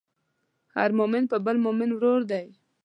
هر 0.75 0.89
مؤمن 0.99 1.23
د 1.31 1.33
بل 1.45 1.57
مؤمن 1.65 1.89
ورور 1.93 2.21
دی. 2.31 2.45